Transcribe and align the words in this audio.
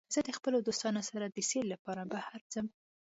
زه 0.13 0.19
د 0.27 0.29
خپلو 0.37 0.57
دوستانو 0.67 1.01
سره 1.09 1.25
د 1.29 1.37
سیل 1.49 1.65
لپاره 1.73 2.01
بهر 2.13 2.41
ځم. 2.53 2.67